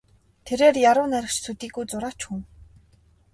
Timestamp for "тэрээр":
0.47-0.75